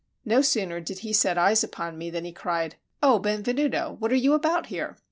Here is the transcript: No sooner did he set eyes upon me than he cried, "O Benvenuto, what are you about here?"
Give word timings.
No 0.25 0.41
sooner 0.41 0.79
did 0.79 1.01
he 1.05 1.13
set 1.13 1.37
eyes 1.37 1.63
upon 1.63 1.95
me 1.95 2.09
than 2.09 2.25
he 2.25 2.31
cried, 2.31 2.75
"O 3.03 3.19
Benvenuto, 3.19 3.97
what 3.99 4.11
are 4.11 4.15
you 4.15 4.33
about 4.33 4.65
here?" 4.65 4.97